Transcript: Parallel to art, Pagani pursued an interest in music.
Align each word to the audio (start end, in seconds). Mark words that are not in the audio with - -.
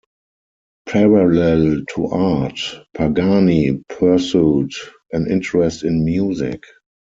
Parallel 0.87 1.85
to 1.93 2.05
art, 2.07 2.59
Pagani 2.95 3.83
pursued 3.87 4.71
an 5.11 5.29
interest 5.29 5.83
in 5.83 6.03
music. 6.03 6.63